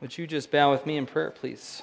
[0.00, 1.82] Would you just bow with me in prayer, please?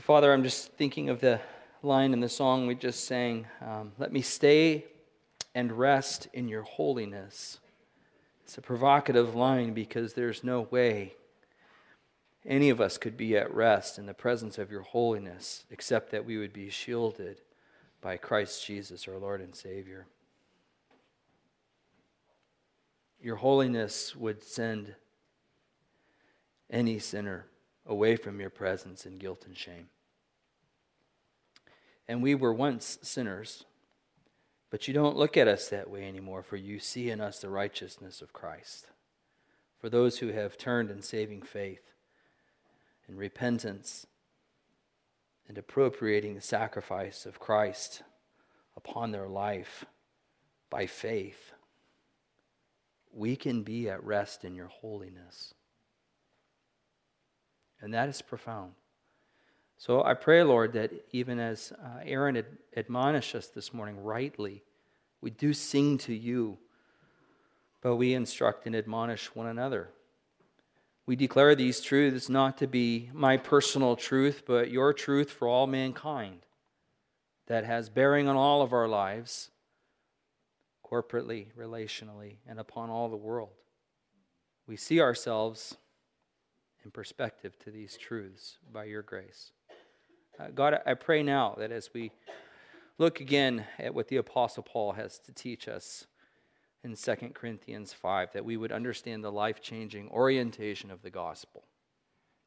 [0.00, 1.40] Father, I'm just thinking of the
[1.82, 4.84] line in the song we just sang um, Let me stay
[5.54, 7.58] and rest in your holiness.
[8.44, 11.14] It's a provocative line because there's no way
[12.44, 16.26] any of us could be at rest in the presence of your holiness except that
[16.26, 17.40] we would be shielded
[18.02, 20.06] by Christ Jesus, our Lord and Savior
[23.20, 24.94] your holiness would send
[26.70, 27.46] any sinner
[27.86, 29.88] away from your presence in guilt and shame.
[32.06, 33.64] And we were once sinners,
[34.70, 37.48] but you don't look at us that way anymore, for you see in us the
[37.48, 38.86] righteousness of Christ.
[39.80, 41.92] For those who have turned in saving faith
[43.06, 44.06] and repentance
[45.48, 48.02] and appropriating the sacrifice of Christ
[48.76, 49.84] upon their life
[50.70, 51.52] by faith
[53.18, 55.52] we can be at rest in your holiness.
[57.80, 58.72] And that is profound.
[59.76, 64.62] So I pray, Lord, that even as uh, Aaron ad- admonished us this morning rightly,
[65.20, 66.58] we do sing to you,
[67.80, 69.90] but we instruct and admonish one another.
[71.06, 75.66] We declare these truths not to be my personal truth, but your truth for all
[75.66, 76.40] mankind
[77.46, 79.50] that has bearing on all of our lives
[80.90, 83.50] corporately, relationally, and upon all the world.
[84.66, 85.76] We see ourselves
[86.84, 89.52] in perspective to these truths by your grace.
[90.38, 92.12] Uh, God, I pray now that as we
[92.98, 96.06] look again at what the Apostle Paul has to teach us
[96.84, 101.64] in 2 Corinthians 5, that we would understand the life changing orientation of the gospel,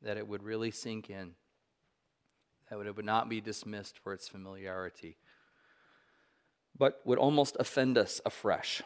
[0.02, 1.34] that it would really sink in,
[2.70, 5.18] that it would not be dismissed for its familiarity
[6.78, 8.82] but would almost offend us afresh.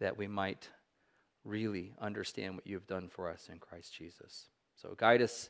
[0.00, 0.68] That we might
[1.44, 4.46] really understand what you have done for us in Christ Jesus.
[4.76, 5.48] So guide us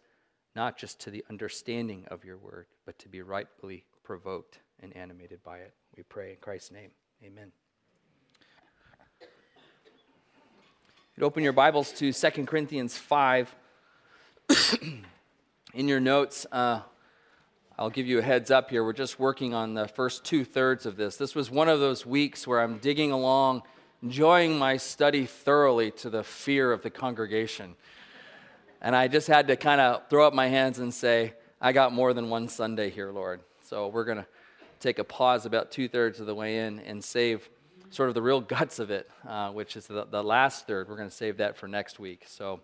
[0.54, 5.42] not just to the understanding of your word, but to be rightfully provoked and animated
[5.42, 5.74] by it.
[5.96, 6.90] We pray in Christ's name.
[7.24, 7.52] Amen.
[11.16, 13.54] You'd open your Bibles to 2 Corinthians 5.
[15.74, 16.80] in your notes, uh,
[17.78, 18.82] I'll give you a heads up here.
[18.82, 21.18] We're just working on the first two thirds of this.
[21.18, 23.64] This was one of those weeks where I'm digging along,
[24.02, 27.74] enjoying my study thoroughly to the fear of the congregation.
[28.80, 31.92] And I just had to kind of throw up my hands and say, I got
[31.92, 33.40] more than one Sunday here, Lord.
[33.62, 34.26] So we're going to
[34.80, 37.46] take a pause about two thirds of the way in and save
[37.90, 40.88] sort of the real guts of it, uh, which is the, the, last third.
[40.88, 42.24] We're going to save that for next week.
[42.26, 42.60] So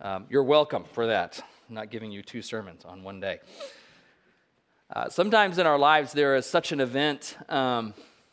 [0.00, 1.40] um, you're welcome for that.
[1.68, 3.38] I'm not giving you two sermons on one day.
[4.88, 7.92] Uh, sometimes in our lives, there is such an event, um,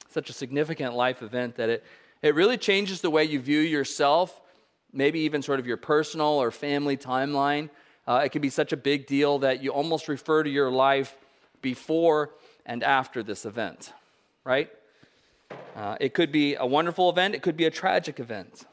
[0.09, 1.83] such a significant life event, that it,
[2.21, 4.39] it really changes the way you view yourself,
[4.91, 7.71] maybe even sort of your personal or family timeline.
[8.05, 11.15] Uh, it can be such a big deal that you almost refer to your life
[11.63, 12.29] before
[12.67, 13.91] and after this event,
[14.43, 14.69] right?
[15.75, 18.65] Uh, it could be a wonderful event, it could be a tragic event,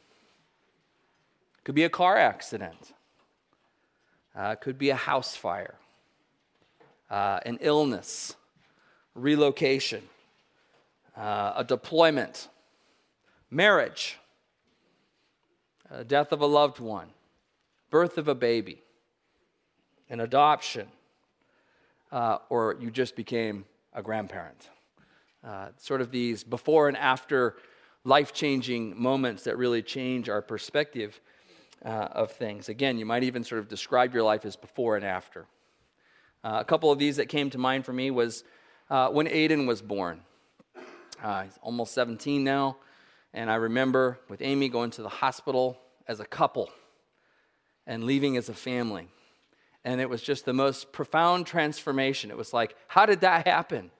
[1.58, 2.92] it could be a car accident,
[4.36, 5.79] uh, it could be a house fire
[7.10, 8.36] uh, an illness,
[9.14, 10.02] relocation,
[11.16, 12.48] uh, a deployment,
[13.50, 14.18] marriage,
[16.06, 17.08] death of a loved one,
[17.90, 18.80] birth of a baby,
[20.08, 20.86] an adoption,
[22.12, 24.68] uh, or you just became a grandparent.
[25.42, 27.56] Uh, sort of these before and after
[28.04, 31.20] life changing moments that really change our perspective
[31.84, 32.68] uh, of things.
[32.68, 35.46] Again, you might even sort of describe your life as before and after.
[36.42, 38.44] Uh, a couple of these that came to mind for me was
[38.88, 40.22] uh, when Aiden was born.
[41.22, 42.78] Uh, he's almost 17 now,
[43.34, 45.78] and I remember with Amy going to the hospital
[46.08, 46.70] as a couple
[47.86, 49.08] and leaving as a family.
[49.84, 52.30] And it was just the most profound transformation.
[52.30, 53.90] It was like, how did that happen?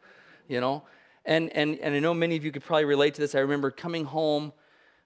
[0.48, 0.84] You know?
[1.26, 3.34] And, and, and I know many of you could probably relate to this.
[3.34, 4.54] I remember coming home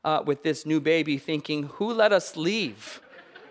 [0.05, 3.01] uh, with this new baby thinking, who let us leave?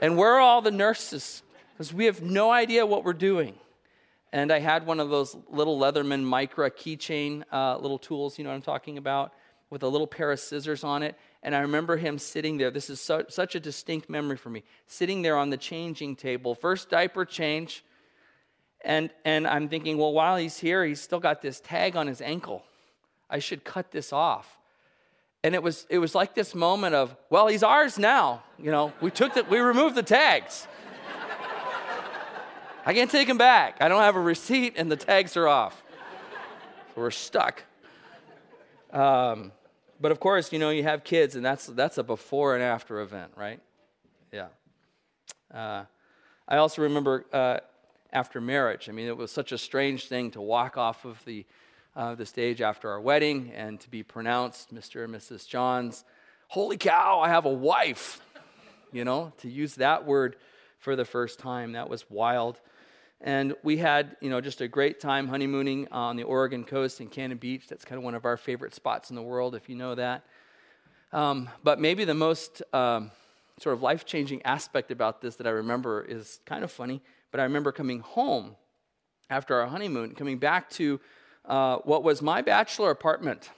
[0.01, 1.43] And where are all the nurses?
[1.73, 3.55] Because we have no idea what we're doing
[4.33, 8.49] and I had one of those little Leatherman Micra keychain uh, little tools, you know
[8.49, 9.31] what I'm talking about,
[9.69, 11.15] with a little pair of scissors on it.
[11.43, 12.71] And I remember him sitting there.
[12.71, 14.63] This is such a distinct memory for me.
[14.87, 17.85] Sitting there on the changing table, first diaper change.
[18.81, 22.19] And, and I'm thinking, well, while he's here, he's still got this tag on his
[22.19, 22.63] ankle.
[23.29, 24.57] I should cut this off.
[25.43, 28.41] And it was, it was like this moment of, well, he's ours now.
[28.57, 30.67] You know, we took the, we removed the tags.
[32.85, 33.77] I can't take them back.
[33.79, 35.81] I don't have a receipt and the tags are off.
[36.93, 37.63] So we're stuck.
[38.91, 39.51] Um,
[40.01, 42.99] but of course, you know, you have kids, and that's, that's a before and after
[42.99, 43.61] event, right?
[44.31, 44.47] Yeah.
[45.53, 45.85] Uh,
[46.47, 47.59] I also remember uh,
[48.11, 48.89] after marriage.
[48.89, 51.45] I mean, it was such a strange thing to walk off of the,
[51.95, 55.05] uh, the stage after our wedding and to be pronounced Mr.
[55.05, 55.47] and Mrs.
[55.47, 56.03] Johns.
[56.49, 58.21] Holy cow, I have a wife.
[58.91, 60.35] You know, to use that word
[60.77, 62.59] for the first time, that was wild.
[63.25, 67.07] And we had, you know, just a great time honeymooning on the Oregon coast in
[67.07, 67.67] Cannon Beach.
[67.69, 70.25] That's kind of one of our favorite spots in the world, if you know that.
[71.13, 73.11] Um, but maybe the most um,
[73.59, 77.01] sort of life changing aspect about this that I remember is kind of funny.
[77.31, 78.57] But I remember coming home
[79.29, 80.99] after our honeymoon, coming back to
[81.45, 83.51] uh, what was my bachelor apartment,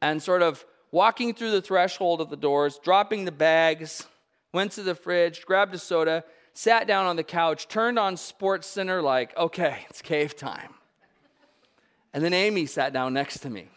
[0.00, 4.06] and sort of walking through the threshold of the doors, dropping the bags,
[4.52, 6.22] went to the fridge, grabbed a soda,
[6.54, 10.74] sat down on the couch, turned on Sports Center, like, okay, it's cave time.
[12.12, 13.68] And then Amy sat down next to me.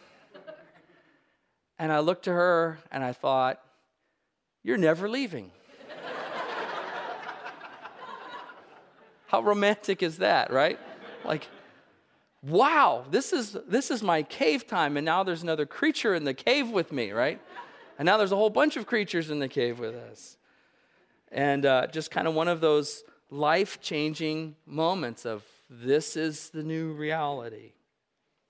[1.80, 3.60] And I looked to her and I thought,
[4.62, 5.50] You're never leaving.
[9.26, 10.78] How romantic is that, right?
[11.22, 11.46] Like,
[12.42, 16.32] wow, this is, this is my cave time, and now there's another creature in the
[16.32, 17.38] cave with me, right?
[17.98, 20.37] And now there's a whole bunch of creatures in the cave with us.
[21.30, 26.62] And uh, just kind of one of those life changing moments of this is the
[26.62, 27.72] new reality.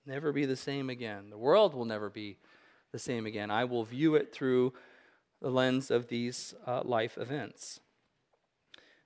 [0.05, 1.29] Never be the same again.
[1.29, 2.37] The world will never be
[2.91, 3.51] the same again.
[3.51, 4.73] I will view it through
[5.41, 7.79] the lens of these uh, life events.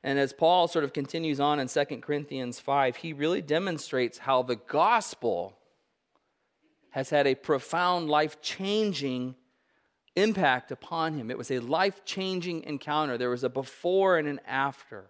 [0.04, 4.44] And as Paul sort of continues on in 2 Corinthians 5, he really demonstrates how
[4.44, 5.58] the gospel
[6.92, 9.36] has had a profound life changing
[10.16, 11.32] impact upon him.
[11.32, 13.18] It was a life changing encounter.
[13.18, 15.06] There was a before and an after.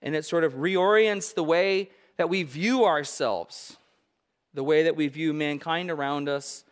[0.00, 3.76] And it sort of reorients the way that we view ourselves,
[4.54, 6.64] the way that we view mankind around us,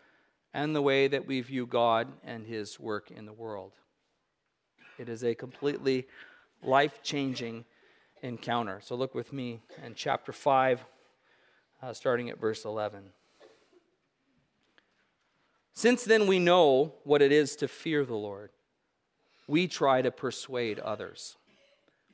[0.53, 3.73] and the way that we view God and his work in the world.
[4.99, 6.07] It is a completely
[6.63, 7.65] life changing
[8.23, 8.81] encounter.
[8.83, 10.85] So look with me in chapter 5,
[11.83, 13.05] uh, starting at verse 11.
[15.73, 18.51] Since then we know what it is to fear the Lord,
[19.47, 21.37] we try to persuade others.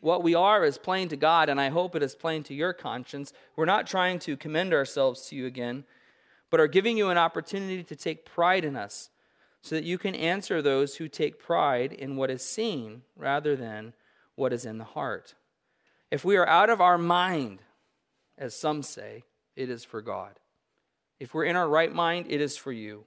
[0.00, 2.72] What we are is plain to God, and I hope it is plain to your
[2.72, 3.32] conscience.
[3.56, 5.84] We're not trying to commend ourselves to you again,
[6.50, 9.10] but are giving you an opportunity to take pride in us,
[9.62, 13.94] so that you can answer those who take pride in what is seen rather than
[14.36, 15.34] what is in the heart.
[16.10, 17.62] If we are out of our mind,
[18.38, 19.24] as some say,
[19.56, 20.38] it is for God.
[21.18, 23.06] If we're in our right mind, it is for you.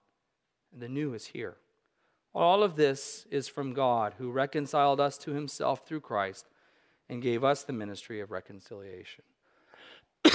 [0.71, 1.57] and the new is here.
[2.33, 6.45] All of this is from God, who reconciled us to himself through Christ
[7.09, 9.25] and gave us the ministry of reconciliation.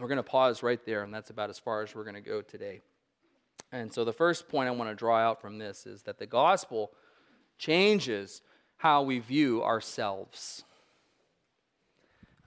[0.00, 2.20] we're going to pause right there, and that's about as far as we're going to
[2.20, 2.80] go today.
[3.72, 6.26] And so, the first point I want to draw out from this is that the
[6.26, 6.92] gospel
[7.58, 8.40] changes
[8.76, 10.64] how we view ourselves.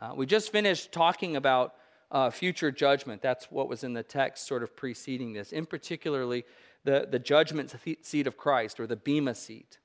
[0.02, 1.76] Uh, we just finished talking about
[2.12, 3.22] uh, future judgment.
[3.22, 6.46] That's what was in the text sort of preceding this, in particularly
[6.84, 9.80] the, the judgment seat of Christ or the Bema seat.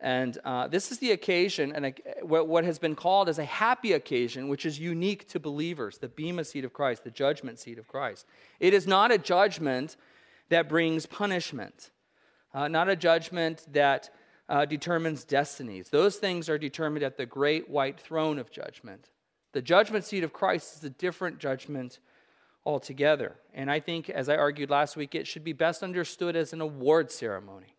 [0.00, 1.92] And uh, this is the occasion, and
[2.22, 6.44] what has been called as a happy occasion, which is unique to believers the Bema
[6.44, 8.24] seat of Christ, the judgment seat of Christ.
[8.60, 9.96] It is not a judgment
[10.50, 11.90] that brings punishment,
[12.54, 14.10] uh, not a judgment that
[14.48, 15.90] uh, determines destinies.
[15.90, 19.10] Those things are determined at the great white throne of judgment.
[19.52, 21.98] The judgment seat of Christ is a different judgment
[22.68, 23.34] altogether.
[23.54, 26.60] And I think, as I argued last week, it should be best understood as an
[26.60, 27.74] award ceremony,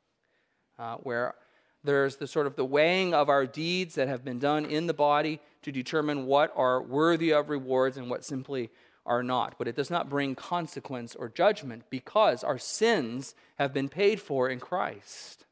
[0.79, 1.35] uh, where
[1.83, 4.93] there's the sort of the weighing of our deeds that have been done in the
[4.93, 8.71] body to determine what are worthy of rewards and what simply
[9.05, 9.59] are not.
[9.59, 14.49] But it does not bring consequence or judgment because our sins have been paid for
[14.49, 15.45] in Christ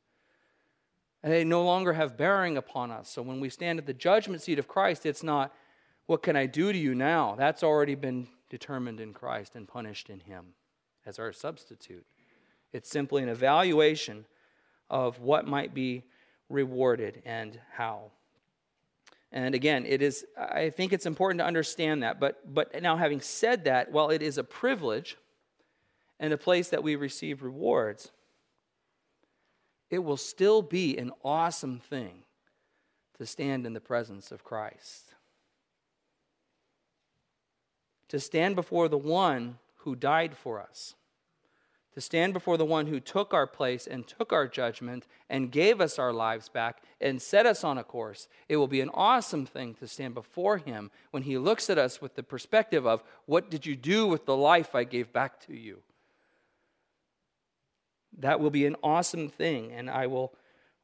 [1.22, 3.08] and they no longer have bearing upon us.
[3.10, 5.54] So when we stand at the judgment seat of Christ, it's not,
[6.08, 7.36] what can I do to you now?
[7.38, 10.54] That's already been determined in Christ and punished in Him
[11.06, 12.06] as our substitute.
[12.74, 14.26] It's simply an evaluation
[14.90, 16.04] of what might be
[16.50, 18.12] rewarded and how.
[19.32, 23.22] And again, it is I think it's important to understand that, but but now having
[23.22, 25.18] said that, while it is a privilege
[26.20, 28.12] and a place that we receive rewards,
[29.90, 32.24] it will still be an awesome thing
[33.18, 35.14] to stand in the presence of Christ.
[38.10, 40.96] To stand before the one who died for us
[41.98, 45.82] to stand before the one who took our place and took our judgment and gave
[45.82, 48.28] us our lives back and set us on a course.
[48.48, 52.00] It will be an awesome thing to stand before him when he looks at us
[52.00, 55.56] with the perspective of, What did you do with the life I gave back to
[55.56, 55.80] you?
[58.20, 60.34] That will be an awesome thing, and I will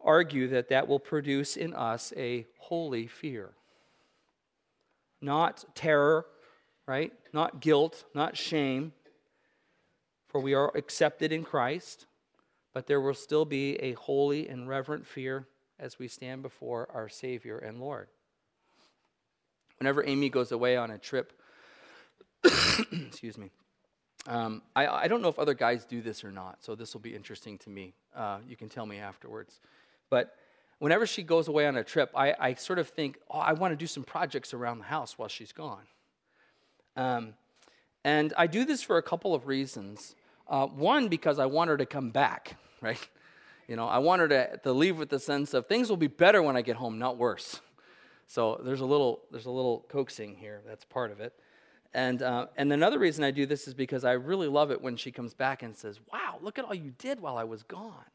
[0.02, 3.52] argue that that will produce in us a holy fear.
[5.22, 6.26] Not terror,
[6.88, 7.12] right?
[7.32, 8.94] Not guilt, not shame,
[10.28, 12.06] for we are accepted in Christ,
[12.74, 15.48] but there will still be a holy and reverent fear
[15.80, 18.08] as we stand before our Savior and Lord.
[19.80, 21.34] Whenever Amy goes away on a trip,
[22.44, 23.52] excuse me,
[24.28, 27.02] um, I, I, don't know if other guys do this or not, so this will
[27.02, 27.94] be interesting to me.
[28.16, 29.60] Uh, you can tell me afterwards.
[30.10, 30.36] But
[30.80, 33.74] whenever she goes away on a trip, I, I sort of think, oh, I want
[33.74, 35.84] to do some projects around the house while she's gone.
[36.96, 37.34] Um,
[38.04, 40.16] and I do this for a couple of reasons.
[40.48, 43.08] Uh, one, because I want her to come back, right?
[43.68, 46.08] You know, I want her to, to leave with the sense of things will be
[46.08, 47.62] better when I get home, not worse.
[48.28, 50.62] So there's a little there's a little coaxing here.
[50.66, 51.34] That's part of it.
[51.94, 54.98] And uh, and another reason I do this is because I really love it when
[54.98, 58.06] she comes back and says, "Wow, look at all you did while I was gone."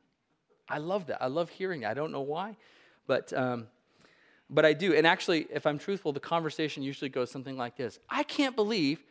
[0.69, 1.23] I love that.
[1.23, 1.83] I love hearing.
[1.83, 1.87] It.
[1.87, 2.57] I don't know why,
[3.07, 3.69] but um,
[4.51, 4.95] but I do.
[4.95, 9.03] And actually, if I'm truthful, the conversation usually goes something like this: I can't believe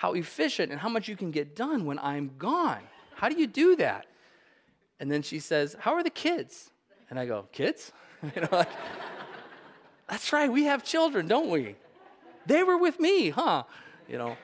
[0.00, 2.80] how efficient and how much you can get done when I'm gone.
[3.14, 4.06] How do you do that?
[4.98, 6.70] And then she says, How are the kids?
[7.10, 7.92] And I go, Kids?
[8.34, 8.70] you know, like,
[10.08, 11.76] that's right, we have children, don't we?
[12.46, 13.64] They were with me, huh?
[14.08, 14.36] You know,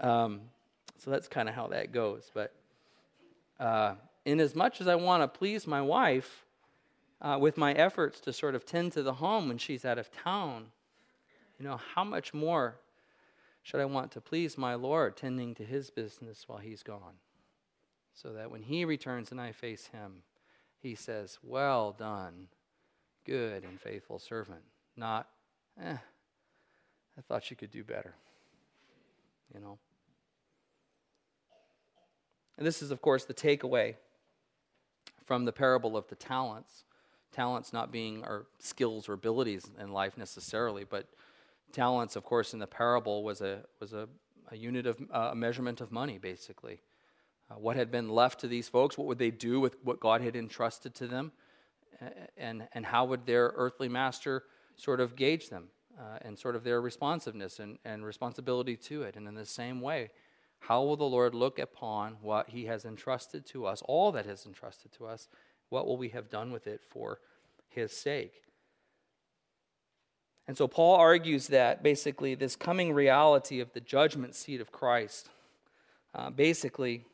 [0.00, 0.40] um,
[0.96, 2.32] so that's kind of how that goes.
[2.34, 2.52] But
[3.60, 6.44] uh, in as much as I want to please my wife
[7.20, 10.10] uh, with my efforts to sort of tend to the home when she's out of
[10.10, 10.66] town,
[11.58, 12.76] you know, how much more
[13.62, 17.14] should I want to please my Lord, tending to his business while he's gone?
[18.14, 20.22] So that when he returns and I face him,
[20.80, 22.48] he says, Well done,
[23.24, 24.62] good and faithful servant.
[24.96, 25.28] Not,
[25.82, 25.96] eh,
[27.16, 28.14] I thought you could do better.
[29.52, 29.78] You know?
[32.56, 33.94] And this is, of course, the takeaway
[35.24, 36.84] from the parable of the talents.
[37.32, 41.06] Talents not being our skills or abilities in life necessarily, but
[41.72, 44.08] talents, of course, in the parable was a, was a,
[44.50, 46.80] a unit of uh, a measurement of money, basically.
[47.50, 48.98] Uh, what had been left to these folks?
[48.98, 51.32] What would they do with what God had entrusted to them?
[52.36, 54.44] And, and how would their earthly master
[54.76, 55.68] sort of gauge them
[55.98, 59.16] uh, and sort of their responsiveness and, and responsibility to it?
[59.16, 60.10] And in the same way,
[60.60, 64.46] how will the Lord look upon what he has entrusted to us, all that has
[64.46, 65.28] entrusted to us?
[65.70, 67.20] What will we have done with it for
[67.68, 68.42] his sake?
[70.46, 75.28] And so Paul argues that basically this coming reality of the judgment seat of Christ,
[76.14, 77.04] uh, basically,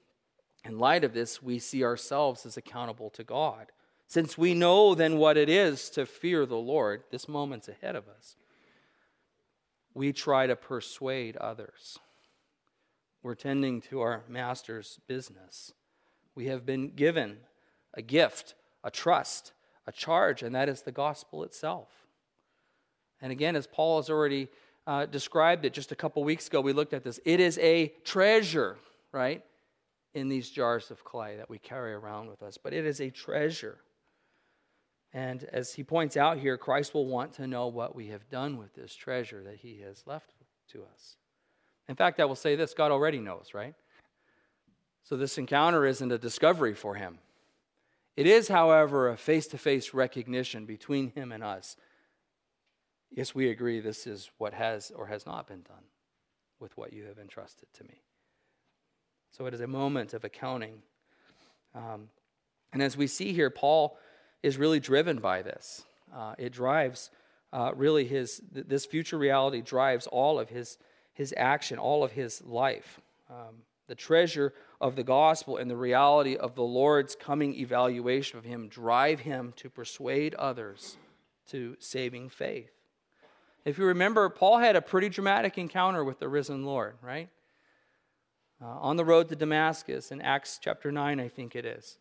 [0.65, 3.67] in light of this, we see ourselves as accountable to God.
[4.07, 8.09] Since we know then what it is to fear the Lord, this moment's ahead of
[8.09, 8.37] us,
[9.95, 11.99] we try to persuade others.
[13.23, 15.73] We're tending to our master's business.
[16.35, 17.39] We have been given
[17.95, 19.53] a gift, a trust,
[19.87, 21.89] a charge, and that is the gospel itself.
[23.21, 24.49] And again, as Paul has already
[24.87, 27.19] uh, described it just a couple weeks ago, we looked at this.
[27.25, 28.77] It is a treasure,
[29.13, 29.43] right,
[30.13, 32.59] in these jars of clay that we carry around with us.
[32.59, 33.79] But it is a treasure.
[35.13, 38.59] And as he points out here, Christ will want to know what we have done
[38.59, 40.35] with this treasure that he has left
[40.73, 41.17] to us.
[41.89, 43.75] In fact, I will say this God already knows, right?
[45.05, 47.19] So this encounter isn't a discovery for him.
[48.17, 51.77] It is, however, a face to face recognition between him and us
[53.17, 55.85] Yes, we agree this is what has or has not been done
[56.59, 58.03] with what you have entrusted to me.
[59.31, 60.83] So it is a moment of accounting.
[61.77, 62.09] Um,
[62.73, 63.97] and as we see here, Paul
[64.43, 65.85] is really driven by this.
[66.13, 67.11] Uh, it drives
[67.53, 70.77] uh, really his, this future reality drives all of his,
[71.13, 73.01] his action, all of his life.
[73.31, 74.53] Um, the treasure
[74.85, 79.55] of the gospel and the reality of the Lord's coming evaluation of him drive him
[79.57, 80.99] to persuade others
[81.49, 82.71] to saving faith.
[83.65, 87.31] If you remember, Paul had a pretty dramatic encounter with the risen Lord, right?
[88.61, 91.97] Uh, on the road to Damascus in Acts chapter 9, I think it is,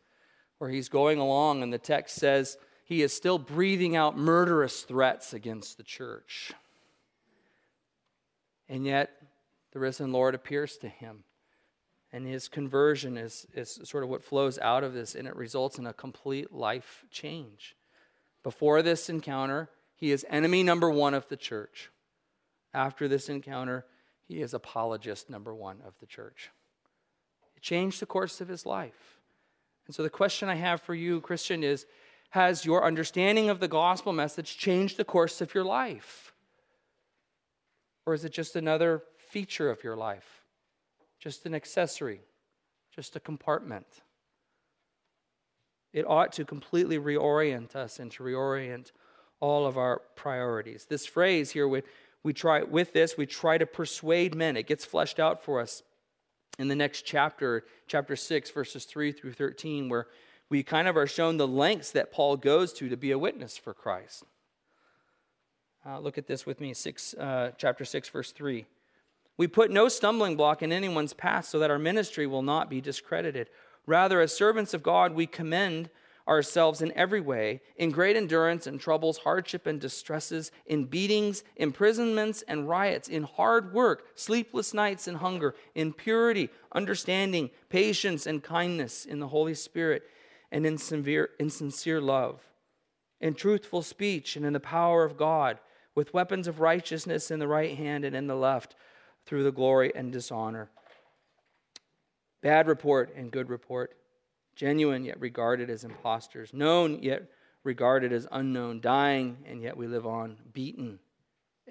[0.58, 5.34] where he's going along, and the text says he is still breathing out murderous threats
[5.34, 6.52] against the church.
[8.68, 9.12] And yet,
[9.72, 11.24] the risen Lord appears to him
[12.14, 15.80] And his conversion is, is sort of what flows out of this, and it results
[15.80, 17.76] in a complete life change.
[18.44, 21.90] Before this encounter, he is enemy number one of the church.
[22.72, 23.86] After this encounter,
[24.28, 26.52] he is apologist number one of the church.
[27.56, 29.20] It changed the course of his life.
[29.88, 31.88] And so the question I have for you, Christian, is
[32.30, 36.32] Has your understanding of the gospel message changed the course of your life?
[38.06, 40.43] Or is it just another feature of your life?
[41.24, 42.20] Just an accessory,
[42.94, 43.88] just a compartment.
[45.94, 48.92] It ought to completely reorient us and to reorient
[49.40, 50.86] all of our priorities.
[50.90, 51.84] This phrase here, we,
[52.24, 54.58] we try with this, we try to persuade men.
[54.58, 55.82] It gets fleshed out for us
[56.60, 60.08] in the next chapter, chapter 6, verses 3 through 13, where
[60.50, 63.58] we kind of are shown the lengths that Paul goes to to be a witness
[63.58, 64.26] for Christ.
[65.86, 68.66] Uh, look at this with me, six, uh, chapter 6, verse 3.
[69.38, 72.82] We put no stumbling block in anyone's path so that our ministry will not be
[72.82, 73.50] discredited.
[73.86, 75.90] Rather, as servants of God, we commend
[76.28, 82.44] ourselves in every way, in great endurance and troubles, hardship and distresses, in beatings, imprisonments
[82.48, 89.06] and riots, in hard work, sleepless nights and hunger, in purity, understanding, patience and kindness,
[89.06, 90.04] in the Holy Spirit,
[90.52, 92.40] and in, severe, in sincere love,
[93.20, 95.60] in truthful speech and in the power of God,
[95.96, 98.76] with weapons of righteousness in the right hand and in the left
[99.26, 100.70] through the glory and dishonor.
[102.42, 103.96] Bad report and good report,
[104.56, 107.30] genuine yet regarded as impostors, known yet
[107.64, 111.00] regarded as unknown, dying and yet we live on, beaten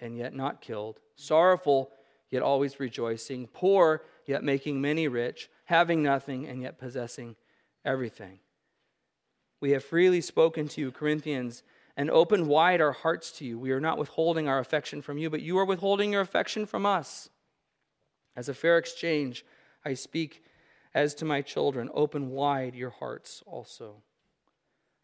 [0.01, 1.91] and yet not killed, sorrowful
[2.31, 7.37] yet always rejoicing, poor yet making many rich, having nothing and yet possessing
[7.85, 8.39] everything.
[9.61, 11.63] We have freely spoken to you, Corinthians,
[11.97, 13.59] and opened wide our hearts to you.
[13.59, 16.87] We are not withholding our affection from you, but you are withholding your affection from
[16.87, 17.29] us.
[18.37, 19.45] As a fair exchange,
[19.85, 20.45] I speak
[20.95, 24.03] as to my children, open wide your hearts also.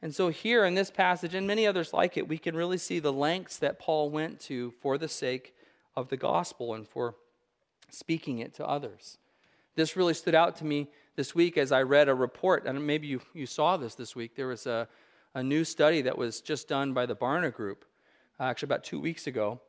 [0.01, 3.01] And so, here in this passage, and many others like it, we can really see
[3.01, 5.55] the lengths that Paul went to for the sake
[5.97, 7.17] of the gospel and for
[7.91, 9.19] speaking it to others.
[9.75, 13.09] This really stood out to me this week as I read a report, and maybe
[13.09, 14.37] you, you saw this this week.
[14.37, 14.87] There was a,
[15.35, 17.85] a new study that was just done by the Barna Group,
[18.39, 19.61] uh, actually, about two weeks ago.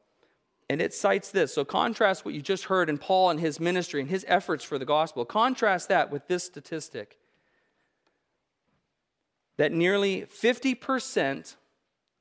[0.70, 1.54] And it cites this.
[1.54, 4.78] So contrast what you just heard in Paul and his ministry and his efforts for
[4.78, 5.26] the gospel.
[5.26, 7.18] Contrast that with this statistic
[9.60, 11.56] that nearly 50%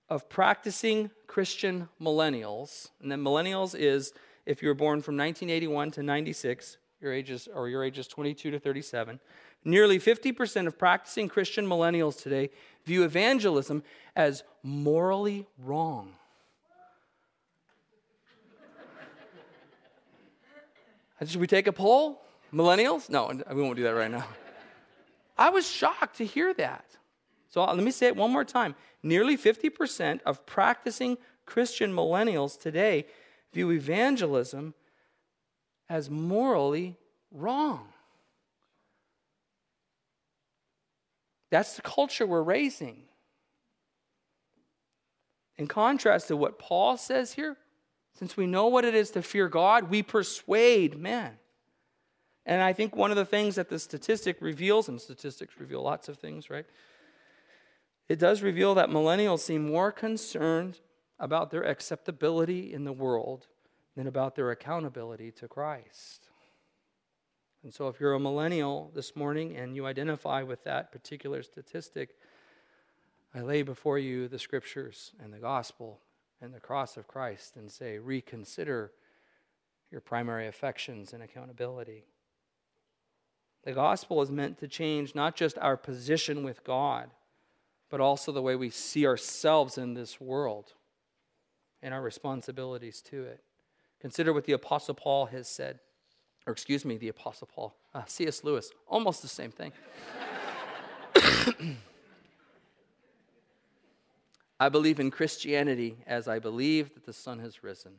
[0.08, 4.12] of practicing Christian millennials, and then millennials is
[4.44, 8.58] if you were born from 1981 to 96, your ages or your ages 22 to
[8.58, 9.20] 37,
[9.64, 12.50] nearly 50% of practicing Christian millennials today
[12.84, 13.84] view evangelism
[14.16, 16.14] as morally wrong.
[21.26, 22.22] Should we take a poll?
[22.52, 23.10] Millennials?
[23.10, 24.26] No, we won't do that right now.
[25.38, 26.84] I was shocked to hear that.
[27.48, 28.74] So uh, let me say it one more time.
[29.02, 33.06] Nearly 50% of practicing Christian millennials today
[33.52, 34.74] view evangelism
[35.88, 36.96] as morally
[37.30, 37.88] wrong.
[41.50, 43.04] That's the culture we're raising.
[45.56, 47.56] In contrast to what Paul says here,
[48.14, 51.38] since we know what it is to fear God, we persuade men.
[52.44, 56.08] And I think one of the things that the statistic reveals, and statistics reveal lots
[56.08, 56.66] of things, right?
[58.08, 60.80] It does reveal that millennials seem more concerned
[61.20, 63.46] about their acceptability in the world
[63.96, 66.28] than about their accountability to Christ.
[67.62, 72.10] And so, if you're a millennial this morning and you identify with that particular statistic,
[73.34, 76.00] I lay before you the scriptures and the gospel
[76.40, 78.92] and the cross of Christ and say, reconsider
[79.90, 82.04] your primary affections and accountability.
[83.64, 87.10] The gospel is meant to change not just our position with God,
[87.90, 90.74] but also the way we see ourselves in this world
[91.82, 93.42] and our responsibilities to it.
[94.00, 95.80] Consider what the Apostle Paul has said,
[96.46, 98.44] or excuse me, the Apostle Paul, uh, C.S.
[98.44, 99.72] Lewis, almost the same thing.
[104.60, 107.94] I believe in Christianity as I believe that the sun has risen,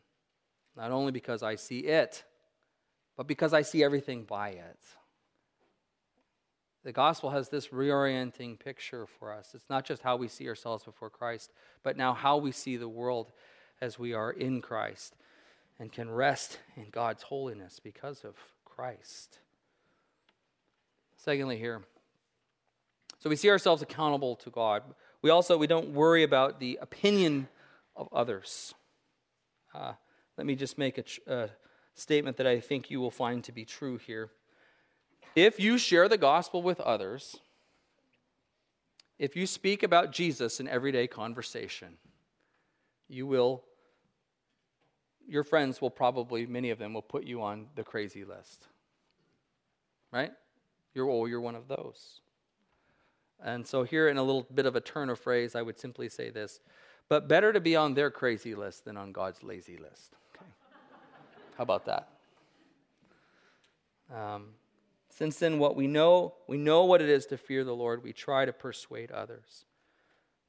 [0.76, 2.24] not only because I see it,
[3.16, 4.80] but because I see everything by it.
[6.84, 9.52] The gospel has this reorienting picture for us.
[9.54, 11.52] It's not just how we see ourselves before Christ,
[11.84, 13.32] but now how we see the world
[13.82, 15.16] as we are in Christ
[15.80, 19.40] and can rest in God's holiness because of Christ.
[21.18, 21.82] Secondly, here,
[23.20, 24.84] so we see ourselves accountable to God.
[25.22, 27.48] We also we don't worry about the opinion
[27.96, 28.74] of others.
[29.74, 29.94] Uh,
[30.38, 31.50] let me just make a, a
[31.94, 34.32] statement that I think you will find to be true here.
[35.36, 37.38] if you share the gospel with others,
[39.18, 41.98] if you speak about Jesus in everyday conversation,
[43.10, 43.64] you will,
[45.28, 48.68] your friends will probably, many of them will put you on the crazy list.
[50.12, 50.32] Right?
[50.94, 52.22] You're, oh, you're one of those.
[53.44, 56.10] And so, here in a little bit of a turn of phrase, I would simply
[56.10, 56.60] say this
[57.08, 60.16] But better to be on their crazy list than on God's lazy list.
[60.36, 60.46] Okay.
[61.58, 62.10] How about that?
[64.14, 64.48] Um,
[65.10, 68.04] since then, what we know, we know what it is to fear the Lord.
[68.04, 69.66] We try to persuade others.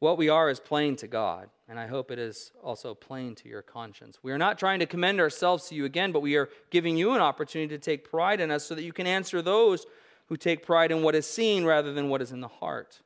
[0.01, 3.49] What we are is plain to God, and I hope it is also plain to
[3.49, 4.19] your conscience.
[4.23, 7.13] We are not trying to commend ourselves to you again, but we are giving you
[7.13, 9.85] an opportunity to take pride in us so that you can answer those
[10.31, 13.01] who take pride in what is seen rather than what is in the heart.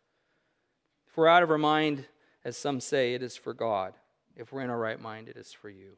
[1.08, 2.04] If we're out of our mind,
[2.44, 3.94] as some say, it is for God.
[4.36, 5.96] If we're in our right mind, it is for you.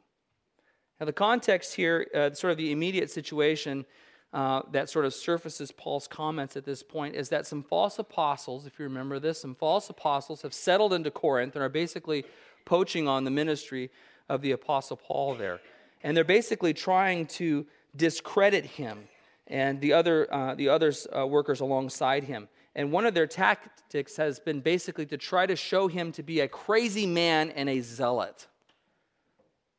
[1.01, 3.87] Now, the context here, uh, sort of the immediate situation,
[4.33, 8.65] uh, that sort of surfaces Paul's comments at this point is that some false apostles,
[8.65, 12.25] if you remember this, some false apostles have settled into Corinth and are basically
[12.65, 13.91] poaching on the ministry
[14.29, 15.61] of the apostle Paul there.
[16.05, 19.09] And they're basically trying to discredit him
[19.47, 22.49] and the other uh, the others uh, workers alongside him.
[22.75, 26.41] And one of their tactics has been basically to try to show him to be
[26.41, 28.49] a crazy man and a zealot.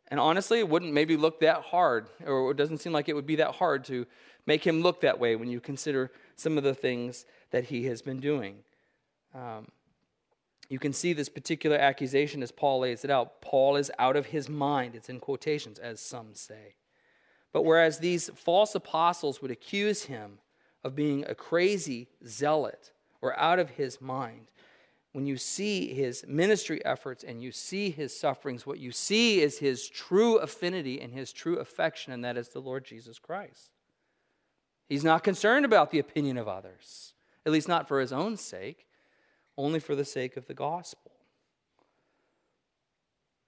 [0.08, 3.28] And honestly, it wouldn't maybe look that hard, or it doesn't seem like it would
[3.28, 4.08] be that hard to
[4.46, 8.02] make him look that way when you consider some of the things that he has
[8.02, 8.60] been doing.
[9.36, 9.68] Um,
[10.70, 13.42] you can see this particular accusation as Paul lays it out.
[13.42, 14.96] Paul is out of his mind.
[14.96, 16.76] It's in quotations, as some say.
[17.58, 20.38] But whereas these false apostles would accuse him
[20.84, 24.52] of being a crazy zealot or out of his mind,
[25.12, 29.58] when you see his ministry efforts and you see his sufferings, what you see is
[29.58, 33.72] his true affinity and his true affection, and that is the Lord Jesus Christ.
[34.88, 38.86] He's not concerned about the opinion of others, at least not for his own sake,
[39.58, 41.12] only for the sake of the gospel.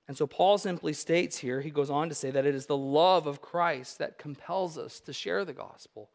[0.10, 2.76] And so Paul simply states here, he goes on to say that it is the
[2.76, 6.10] love of Christ that compels us to share the gospel.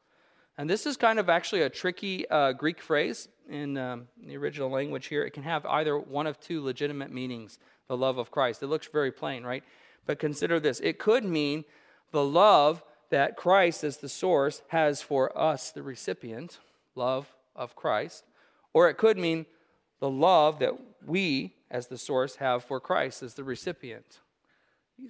[0.58, 4.68] And this is kind of actually a tricky uh, Greek phrase in um, the original
[4.68, 5.22] language here.
[5.22, 8.64] It can have either one of two legitimate meanings the love of Christ.
[8.64, 9.62] It looks very plain, right?
[10.06, 11.64] But consider this it could mean
[12.10, 16.58] the love that Christ, as the source, has for us, the recipient,
[16.96, 18.24] love of Christ.
[18.72, 19.46] Or it could mean
[20.00, 20.74] the love that
[21.06, 24.20] we, as the source, have for Christ, as the recipient.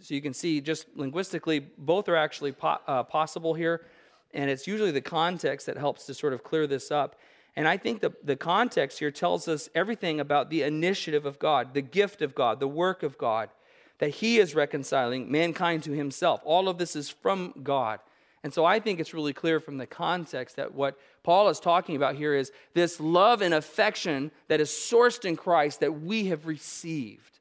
[0.01, 3.87] So you can see, just linguistically, both are actually po- uh, possible here.
[4.33, 7.17] And it's usually the context that helps to sort of clear this up.
[7.57, 11.75] And I think the, the context here tells us everything about the initiative of God,
[11.75, 13.51] the gift of God, the work of God
[13.99, 16.41] that he is reconciling mankind to himself.
[16.45, 18.01] All of this is from God.
[18.45, 21.97] And so I think it's really clear from the context that what Paul is talking
[21.97, 26.47] about here is this love and affection that is sourced in Christ that we have
[26.47, 27.41] received.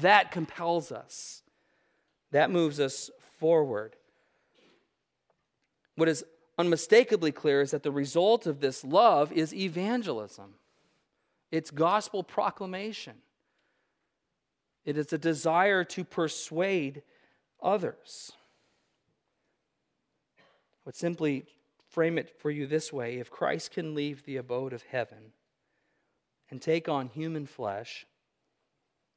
[0.00, 1.42] That compels us,
[2.30, 3.96] that moves us forward.
[5.96, 6.24] What is
[6.56, 10.54] unmistakably clear is that the result of this love is evangelism,
[11.50, 13.14] it's gospel proclamation.
[14.84, 17.02] It is a desire to persuade
[17.60, 18.32] others.
[20.84, 21.46] Would simply
[21.88, 25.32] frame it for you this way if Christ can leave the abode of heaven
[26.50, 28.06] and take on human flesh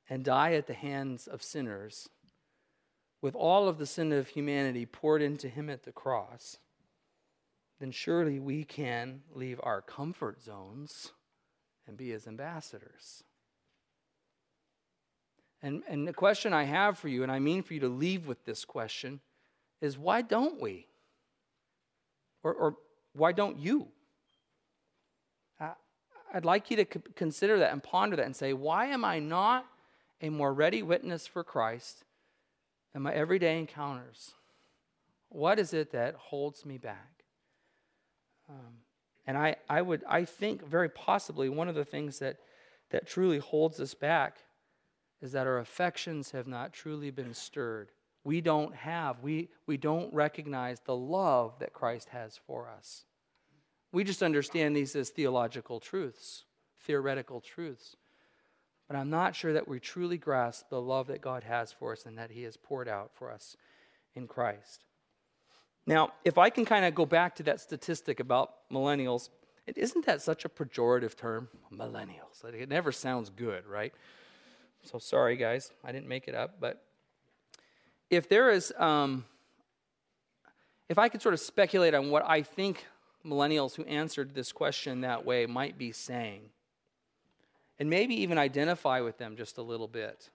[0.10, 2.10] and die at the hands of sinners,
[3.22, 6.58] with all of the sin of humanity poured into him at the cross,
[7.80, 11.12] then surely we can leave our comfort zones
[11.86, 13.24] and be his ambassadors.
[15.62, 18.28] And, and the question I have for you, and I mean for you to leave
[18.28, 19.20] with this question,
[19.82, 20.87] is why don't we?
[22.48, 22.76] Or, or
[23.14, 23.90] why don't you?
[26.34, 29.66] I'd like you to consider that and ponder that and say, why am I not
[30.22, 32.04] a more ready witness for Christ
[32.94, 34.34] in my everyday encounters?
[35.30, 37.24] What is it that holds me back?
[38.50, 38.80] Um,
[39.26, 42.38] and I, I would, I think very possibly one of the things that,
[42.92, 44.38] that truly holds us back
[45.22, 47.92] is that our affections have not truly been stirred.
[48.28, 53.06] We don't have, we, we don't recognize the love that Christ has for us.
[53.94, 56.44] We just understand these as theological truths,
[56.82, 57.96] theoretical truths.
[58.90, 62.06] But I'm not sure that we truly grasp the love that God has for us
[62.06, 63.56] and that He has poured out for us
[64.14, 64.84] in Christ.
[65.86, 69.30] Now, if I can kind of go back to that statistic about millennials,
[69.66, 71.48] it, isn't that such a pejorative term?
[71.74, 72.44] Millennials.
[72.44, 73.94] It never sounds good, right?
[74.84, 76.60] So sorry, guys, I didn't make it up.
[76.60, 76.84] But
[78.10, 79.26] if there is, um,
[80.90, 82.86] if I could sort of speculate on what I think
[83.26, 86.50] millennials who answered this question that way might be saying,
[87.80, 90.30] and maybe even identify with them just a little bit.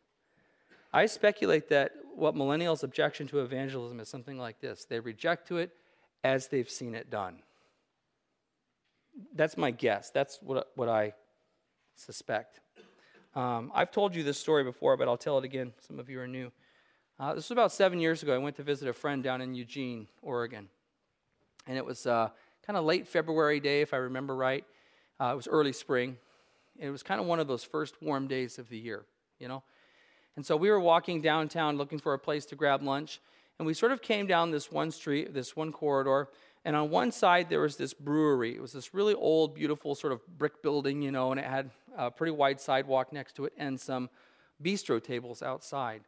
[0.92, 5.56] I speculate that what millennials' objection to evangelism is something like this they reject to
[5.58, 5.70] it
[6.22, 7.42] as they've seen it done.
[9.34, 10.10] That's my guess.
[10.10, 11.14] That's what, what I
[11.96, 12.60] suspect.
[13.34, 15.72] Um, I've told you this story before, but I'll tell it again.
[15.80, 16.52] Some of you are new.
[17.20, 18.34] Uh, this was about seven years ago.
[18.34, 20.68] I went to visit a friend down in Eugene, Oregon.
[21.66, 22.30] And it was uh,
[22.66, 24.64] kind of late February day, if I remember right.
[25.20, 26.16] Uh, it was early spring.
[26.78, 29.04] It was kind of one of those first warm days of the year,
[29.38, 29.62] you know.
[30.36, 33.20] And so we were walking downtown looking for a place to grab lunch.
[33.58, 36.28] And we sort of came down this one street, this one corridor.
[36.64, 38.54] And on one side, there was this brewery.
[38.56, 41.70] It was this really old, beautiful sort of brick building, you know, and it had
[41.96, 44.08] a pretty wide sidewalk next to it and some
[44.62, 46.02] bistro tables outside.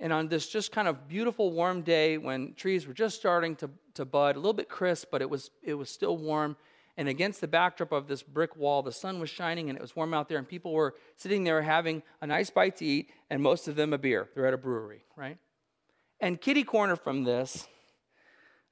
[0.00, 3.70] And on this just kind of beautiful, warm day when trees were just starting to,
[3.94, 6.56] to bud, a little bit crisp, but it was, it was still warm.
[6.96, 9.94] And against the backdrop of this brick wall, the sun was shining and it was
[9.94, 13.42] warm out there, and people were sitting there having a nice bite to eat, and
[13.42, 14.28] most of them a beer.
[14.34, 15.36] They're at a brewery, right?
[16.18, 17.68] And kitty corner from this,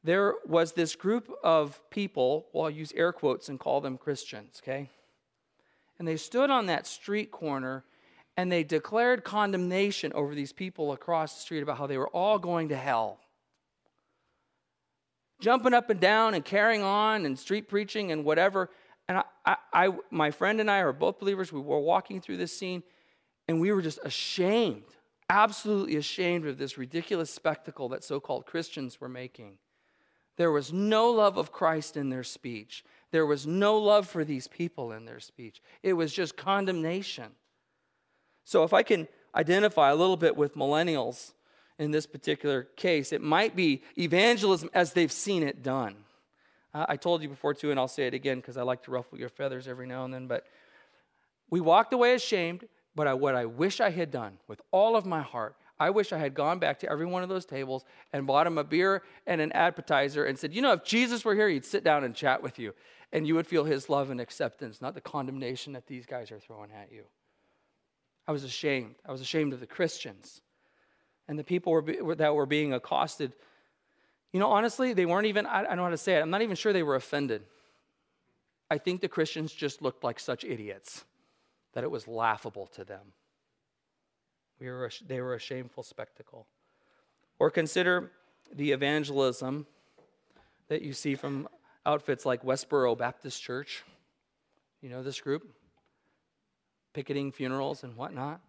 [0.02, 4.62] there was this group of people, well, I'll use air quotes and call them Christians,
[4.62, 4.88] okay?
[5.98, 7.84] And they stood on that street corner
[8.38, 12.38] and they declared condemnation over these people across the street about how they were all
[12.38, 13.18] going to hell.
[15.40, 18.70] Jumping up and down and carrying on and street preaching and whatever.
[19.08, 21.52] And I, I, I my friend and I are both believers.
[21.52, 22.84] We were walking through this scene
[23.48, 24.84] and we were just ashamed,
[25.28, 29.58] absolutely ashamed of this ridiculous spectacle that so called Christians were making.
[30.36, 32.84] There was no love of Christ in their speech.
[33.10, 35.60] There was no love for these people in their speech.
[35.82, 37.32] It was just condemnation.
[38.48, 41.34] So, if I can identify a little bit with millennials
[41.78, 45.96] in this particular case, it might be evangelism as they've seen it done.
[46.72, 48.90] Uh, I told you before, too, and I'll say it again because I like to
[48.90, 50.46] ruffle your feathers every now and then, but
[51.50, 52.66] we walked away ashamed.
[52.94, 56.14] But I, what I wish I had done with all of my heart, I wish
[56.14, 57.84] I had gone back to every one of those tables
[58.14, 61.34] and bought him a beer and an appetizer and said, You know, if Jesus were
[61.34, 62.72] here, he'd sit down and chat with you,
[63.12, 66.40] and you would feel his love and acceptance, not the condemnation that these guys are
[66.40, 67.04] throwing at you.
[68.28, 68.94] I was ashamed.
[69.04, 70.42] I was ashamed of the Christians
[71.26, 73.32] and the people were, that were being accosted.
[74.32, 76.30] You know, honestly, they weren't even, I, I don't know how to say it, I'm
[76.30, 77.42] not even sure they were offended.
[78.70, 81.04] I think the Christians just looked like such idiots
[81.72, 83.12] that it was laughable to them.
[84.60, 86.46] We were they were a shameful spectacle.
[87.38, 88.10] Or consider
[88.52, 89.66] the evangelism
[90.66, 91.48] that you see from
[91.86, 93.84] outfits like Westboro Baptist Church.
[94.82, 95.48] You know this group?
[96.98, 98.40] Picketing funerals and whatnot.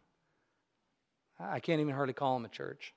[1.40, 2.96] I can't even hardly call them a church.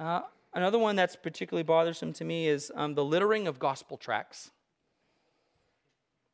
[0.00, 0.22] Uh,
[0.52, 4.50] another one that's particularly bothersome to me is um, the littering of gospel tracts.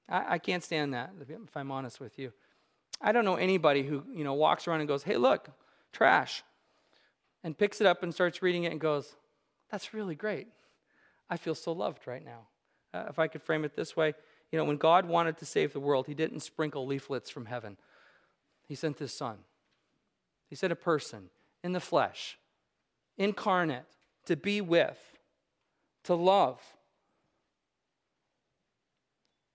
[0.08, 2.32] I, I can't stand that, if I'm honest with you.
[3.02, 5.50] I don't know anybody who, you know, walks around and goes, hey, look,
[5.92, 6.42] trash,
[7.44, 9.14] and picks it up and starts reading it and goes,
[9.70, 10.46] that's really great.
[11.28, 12.46] I feel so loved right now.
[12.94, 14.14] Uh, if I could frame it this way,
[14.52, 17.78] you know, when God wanted to save the world, He didn't sprinkle leaflets from heaven,
[18.68, 19.38] He sent His Son.
[20.48, 21.30] He sent a person
[21.64, 22.38] in the flesh,
[23.16, 23.86] incarnate,
[24.26, 25.18] to be with,
[26.04, 26.60] to love.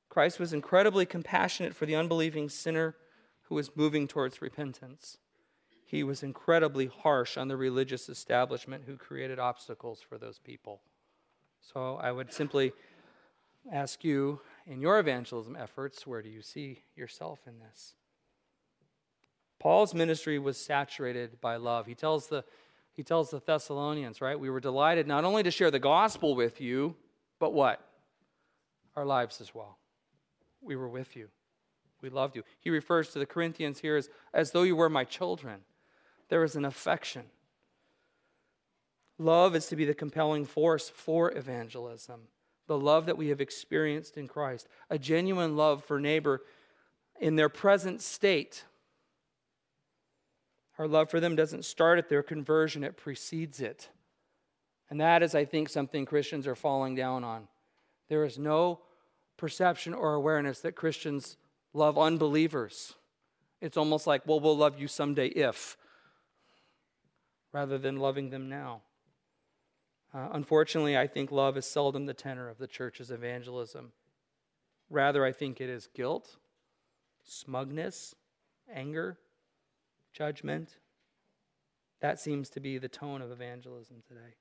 [0.09, 2.95] Christ was incredibly compassionate for the unbelieving sinner
[3.43, 5.19] who was moving towards repentance.
[5.85, 10.81] He was incredibly harsh on the religious establishment who created obstacles for those people.
[11.61, 12.73] So I would simply
[13.71, 17.95] ask you in your evangelism efforts, where do you see yourself in this?
[19.59, 21.87] Paul's ministry was saturated by love.
[21.87, 22.43] He tells the
[22.93, 24.39] he tells the Thessalonians, right?
[24.39, 26.95] We were delighted not only to share the gospel with you,
[27.39, 27.79] but what?
[28.95, 29.77] Our lives as well.
[30.61, 31.29] We were with you.
[32.01, 32.43] We loved you.
[32.59, 35.59] He refers to the Corinthians here as, as though you were my children.
[36.29, 37.25] There is an affection.
[39.19, 42.21] Love is to be the compelling force for evangelism.
[42.67, 46.41] The love that we have experienced in Christ, a genuine love for neighbor
[47.19, 48.65] in their present state.
[50.77, 53.89] Our love for them doesn't start at their conversion, it precedes it.
[54.89, 57.47] And that is, I think, something Christians are falling down on.
[58.09, 58.79] There is no
[59.37, 61.37] perception or awareness that Christians
[61.73, 62.93] love unbelievers.
[63.61, 65.77] It's almost like, well, we'll love you someday if,
[67.51, 68.81] rather than loving them now.
[70.13, 73.91] Uh, unfortunately, I think love is seldom the tenor of the church's evangelism.
[74.89, 76.37] Rather, I think it is guilt,
[77.23, 78.15] smugness,
[78.73, 79.17] anger,
[80.13, 80.77] judgment.
[81.99, 84.35] That seems to be the tone of evangelism today.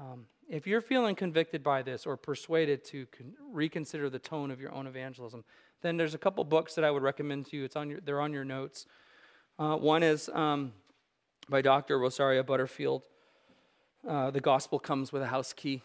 [0.00, 4.60] Um, if you're feeling convicted by this or persuaded to con- reconsider the tone of
[4.60, 5.44] your own evangelism,
[5.82, 7.64] then there's a couple books that I would recommend to you.
[7.64, 8.86] It's on your, they're on your notes.
[9.58, 10.72] Uh, one is um,
[11.48, 11.98] by Dr.
[11.98, 13.02] Rosaria Butterfield.
[14.06, 15.80] Uh, the Gospel Comes with a House Key.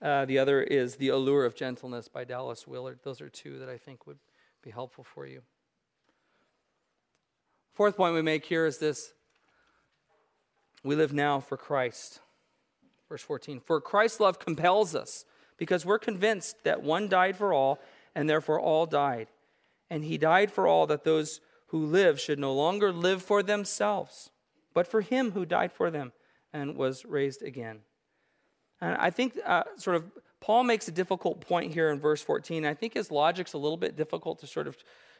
[0.00, 3.00] Uh, the other is The Allure of Gentleness by Dallas Willard.
[3.02, 4.16] Those are two that I think would
[4.62, 5.42] be helpful for you.
[7.74, 9.12] Fourth point we make here is this
[10.82, 12.20] we live now for Christ.
[13.10, 15.26] Verse 14 For Christ's love compels us,
[15.58, 17.80] because we're convinced that one died for all,
[18.14, 19.28] and therefore all died.
[19.90, 24.30] And he died for all that those who live should no longer live for themselves,
[24.72, 26.12] but for him who died for them
[26.52, 27.80] and was raised again.
[28.80, 30.04] And I think, uh, sort of,
[30.40, 32.64] Paul makes a difficult point here in verse 14.
[32.64, 34.76] I think his logic's a little bit difficult to sort of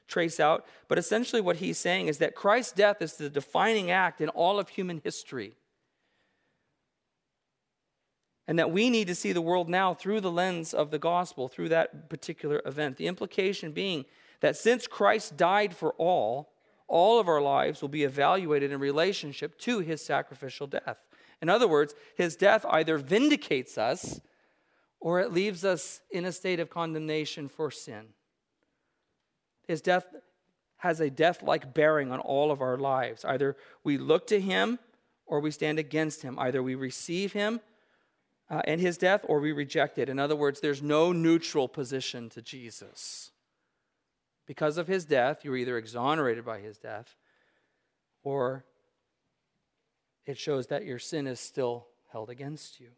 [0.06, 4.20] trace out, but essentially what he's saying is that Christ's death is the defining act
[4.20, 5.56] in all of human history
[8.48, 11.48] and that we need to see the world now through the lens of the gospel,
[11.48, 12.96] through that particular event.
[12.96, 14.06] The implication being
[14.40, 16.54] that since Christ died for all,
[16.88, 20.96] all of our lives will be evaluated in relationship to his sacrificial death.
[21.40, 24.20] In other words, his death either vindicates us
[25.00, 28.08] or it leaves us in a state of condemnation for sin.
[29.66, 30.06] His death
[30.78, 33.24] has a death like bearing on all of our lives.
[33.24, 34.78] Either we look to him
[35.26, 36.38] or we stand against him.
[36.38, 37.60] Either we receive him
[38.50, 40.08] uh, and his death or we reject it.
[40.08, 43.30] In other words, there's no neutral position to Jesus.
[44.46, 47.14] Because of his death, you're either exonerated by his death
[48.22, 48.64] or
[50.28, 52.88] it shows that your sin is still held against you.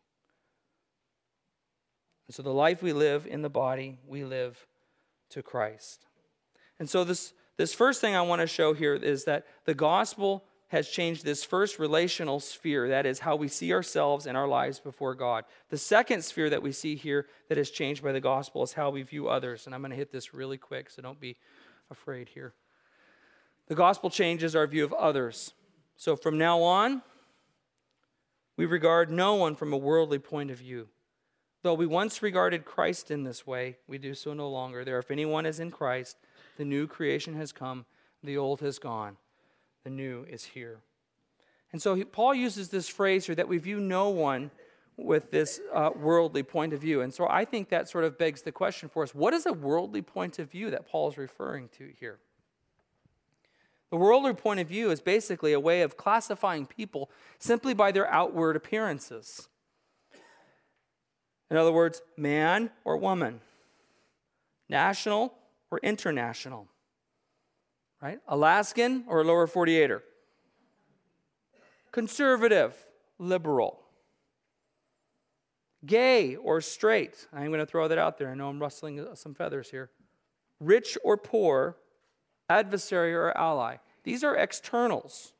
[2.27, 4.67] And so the life we live in the body, we live
[5.31, 6.07] to Christ.
[6.81, 10.43] And so this, this first thing I want to show here is that the gospel
[10.69, 12.89] has changed this first relational sphere.
[12.89, 15.45] That is how we see ourselves and our lives before God.
[15.69, 18.91] The second sphere that we see here that is changed by the gospel is how
[18.91, 19.67] we view others.
[19.67, 21.37] And I'm going to hit this really quick, so don't be
[21.93, 22.55] afraid here.
[23.69, 25.53] The gospel changes our view of others.
[25.97, 27.03] So from now on,
[28.61, 30.87] we regard no one from a worldly point of view.
[31.63, 34.85] Though we once regarded Christ in this way, we do so no longer.
[34.85, 36.19] There, if anyone is in Christ,
[36.59, 37.87] the new creation has come,
[38.23, 39.17] the old has gone
[39.83, 40.81] the new is here.
[41.73, 44.51] And so he, Paul uses this phrase here that we view no one
[44.99, 47.01] with this uh, worldly point of view.
[47.01, 49.55] And so I think that sort of begs the question for us what is a
[49.55, 52.19] worldly point of view that Paul is referring to here?
[53.91, 58.11] The worldly point of view is basically a way of classifying people simply by their
[58.13, 59.49] outward appearances.
[61.51, 63.41] In other words, man or woman,
[64.69, 65.35] national
[65.71, 66.69] or international
[68.01, 68.19] right?
[68.29, 70.01] Alaskan or lower 48er?
[71.93, 72.87] Conservative,
[73.19, 73.81] liberal.
[75.85, 77.27] Gay or straight?
[77.33, 78.31] I'm going to throw that out there.
[78.31, 79.91] I know I'm rustling some feathers here.
[80.61, 81.77] Rich or poor,
[82.51, 83.77] adversary or ally.
[84.03, 85.33] These are externals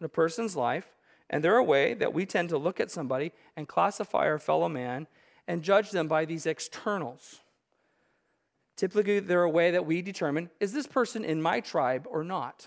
[0.00, 0.88] in a person's life,
[1.30, 4.68] and they're a way that we tend to look at somebody and classify our fellow
[4.68, 5.06] man
[5.46, 7.40] and judge them by these externals.
[8.76, 12.66] Typically, they're a way that we determine is this person in my tribe or not?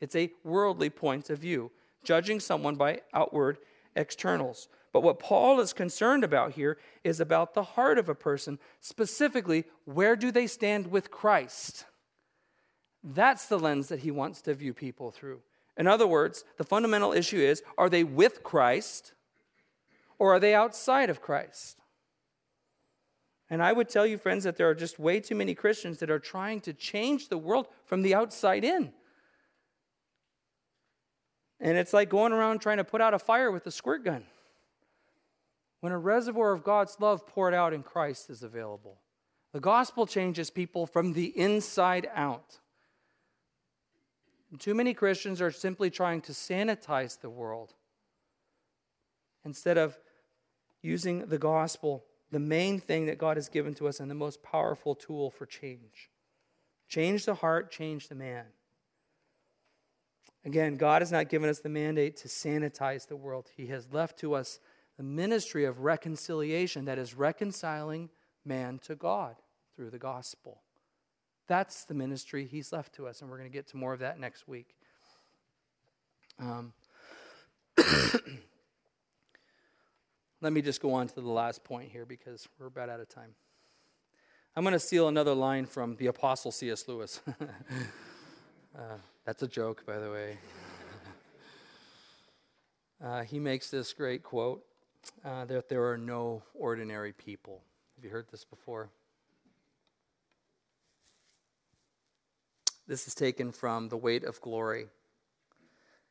[0.00, 1.70] It's a worldly point of view,
[2.02, 3.58] judging someone by outward
[3.94, 4.68] externals.
[4.92, 9.64] But what Paul is concerned about here is about the heart of a person, specifically,
[9.84, 11.84] where do they stand with Christ?
[13.04, 15.40] That's the lens that he wants to view people through.
[15.76, 19.12] In other words, the fundamental issue is are they with Christ
[20.18, 21.78] or are they outside of Christ?
[23.50, 26.10] And I would tell you, friends, that there are just way too many Christians that
[26.10, 28.92] are trying to change the world from the outside in.
[31.60, 34.24] And it's like going around trying to put out a fire with a squirt gun.
[35.80, 39.00] When a reservoir of God's love poured out in Christ is available,
[39.52, 42.60] the gospel changes people from the inside out.
[44.58, 47.74] Too many Christians are simply trying to sanitize the world
[49.44, 49.98] instead of
[50.82, 54.42] using the gospel the main thing that God has given to us and the most
[54.42, 56.10] powerful tool for change.
[56.88, 58.46] Change the heart, change the man.
[60.44, 63.50] Again, God has not given us the mandate to sanitize the world.
[63.56, 64.58] He has left to us
[64.96, 68.10] the ministry of reconciliation that is reconciling
[68.44, 69.36] man to God
[69.76, 70.63] through the gospel.
[71.46, 74.00] That's the ministry He's left to us, and we're going to get to more of
[74.00, 74.74] that next week.
[76.38, 76.72] Um,
[80.40, 83.08] Let me just go on to the last point here because we're about out of
[83.08, 83.34] time.
[84.56, 86.86] I'm going to steal another line from the Apostle C.S.
[86.86, 87.20] Lewis.
[88.78, 90.38] uh, that's a joke, by the way.
[93.04, 94.62] uh, he makes this great quote
[95.24, 97.62] uh, that there are no ordinary people.
[97.96, 98.90] Have you heard this before?
[102.86, 104.88] This is taken from The Weight of Glory.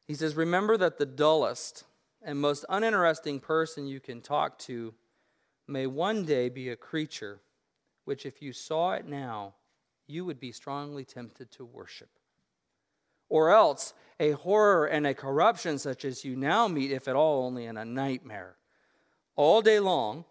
[0.06, 1.84] He says, Remember that the dullest
[2.24, 4.96] and most uninteresting person you can talk to
[5.68, 7.40] may one day be a creature
[8.06, 9.54] which, if you saw it now,
[10.08, 12.10] you would be strongly tempted to worship.
[13.30, 17.46] Or else, a horror and a corruption such as you now meet, if at all,
[17.46, 18.56] only in a nightmare.
[19.36, 20.26] All day long,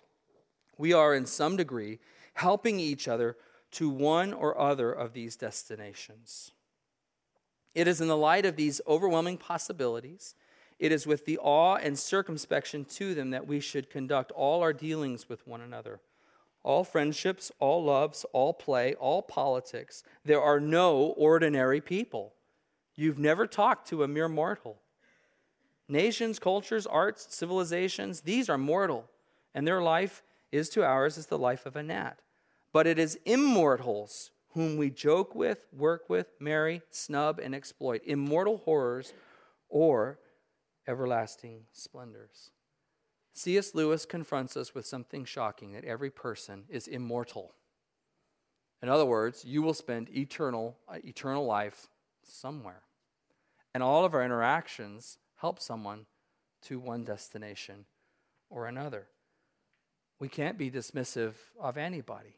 [0.76, 2.00] we are in some degree
[2.34, 3.36] helping each other
[3.72, 6.52] to one or other of these destinations.
[7.74, 10.34] It is in the light of these overwhelming possibilities,
[10.78, 14.72] it is with the awe and circumspection to them that we should conduct all our
[14.72, 16.00] dealings with one another.
[16.64, 20.02] All friendships, all loves, all play, all politics.
[20.24, 22.34] There are no ordinary people.
[22.96, 24.80] You've never talked to a mere mortal.
[25.88, 29.08] Nations, cultures, arts, civilizations, these are mortal,
[29.54, 32.18] and their life is to ours as the life of a gnat.
[32.72, 38.58] But it is immortals whom we joke with, work with, marry, snub, and exploit, immortal
[38.58, 39.12] horrors
[39.68, 40.18] or
[40.86, 42.50] everlasting splendors.
[43.34, 43.74] C.S.
[43.74, 47.52] Lewis confronts us with something shocking that every person is immortal.
[48.82, 51.86] In other words, you will spend eternal, uh, eternal life
[52.24, 52.82] somewhere.
[53.72, 56.06] And all of our interactions help someone
[56.62, 57.86] to one destination
[58.50, 59.06] or another.
[60.18, 62.36] We can't be dismissive of anybody,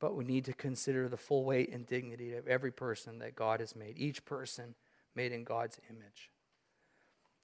[0.00, 3.60] but we need to consider the full weight and dignity of every person that God
[3.60, 4.74] has made, each person
[5.14, 6.30] made in God's image.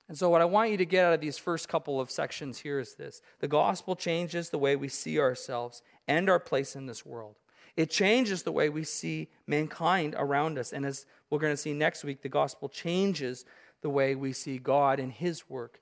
[0.09, 2.59] And so, what I want you to get out of these first couple of sections
[2.59, 6.87] here is this the gospel changes the way we see ourselves and our place in
[6.87, 7.37] this world.
[7.77, 10.73] It changes the way we see mankind around us.
[10.73, 13.47] And as we're going to see next week, the gospel changes
[13.81, 15.81] the way we see God and his work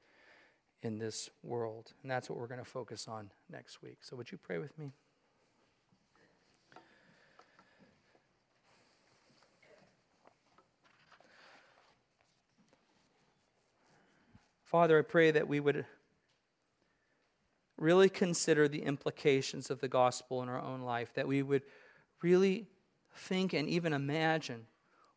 [0.82, 1.92] in this world.
[2.02, 3.98] And that's what we're going to focus on next week.
[4.02, 4.92] So, would you pray with me?
[14.70, 15.84] Father, I pray that we would
[17.76, 21.62] really consider the implications of the gospel in our own life, that we would
[22.22, 22.68] really
[23.12, 24.66] think and even imagine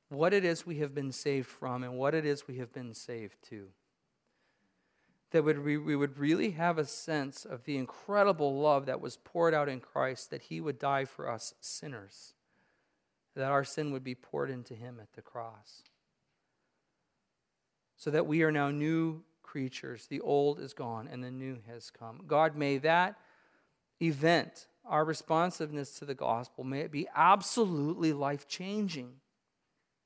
[0.09, 2.95] what it is we have been saved from and what it is we have been
[2.95, 3.67] saved to.
[5.29, 9.69] That we, would really have a sense of the incredible love that was poured out
[9.69, 12.33] in Christ, that He would die for us sinners,
[13.35, 15.83] that our sin would be poured into Him at the cross.
[17.97, 20.07] So that we are now new creatures.
[20.07, 22.21] The old is gone and the new has come.
[22.25, 23.15] God, may that
[24.01, 29.11] event, our responsiveness to the gospel, may it be absolutely life changing.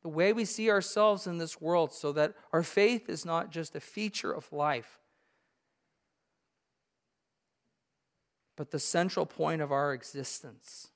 [0.03, 3.75] The way we see ourselves in this world, so that our faith is not just
[3.75, 4.99] a feature of life,
[8.55, 10.89] but the central point of our existence.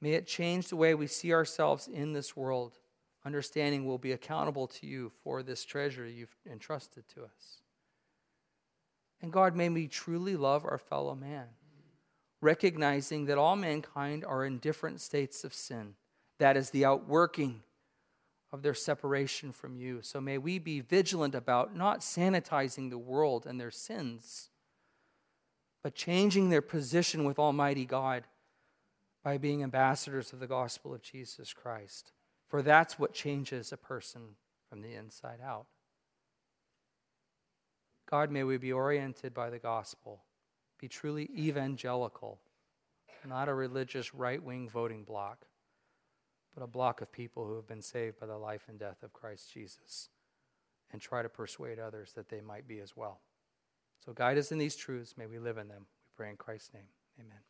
[0.00, 2.79] May it change the way we see ourselves in this world
[3.24, 7.60] understanding we'll be accountable to you for this treasure you've entrusted to us.
[9.22, 11.46] And God, may we truly love our fellow man,
[12.40, 15.94] recognizing that all mankind are in different states of sin.
[16.38, 17.62] That is the outworking
[18.52, 20.00] of their separation from you.
[20.02, 24.48] So may we be vigilant about not sanitizing the world and their sins,
[25.82, 28.24] but changing their position with Almighty God
[29.22, 32.12] by being ambassadors of the gospel of Jesus Christ.
[32.50, 34.34] For that's what changes a person
[34.68, 35.66] from the inside out.
[38.10, 40.24] God, may we be oriented by the gospel,
[40.80, 42.40] be truly evangelical,
[43.26, 45.46] not a religious right wing voting bloc,
[46.52, 49.12] but a block of people who have been saved by the life and death of
[49.12, 50.08] Christ Jesus,
[50.92, 53.20] and try to persuade others that they might be as well.
[54.04, 55.14] So guide us in these truths.
[55.16, 55.82] May we live in them.
[55.86, 56.88] We pray in Christ's name.
[57.20, 57.49] Amen.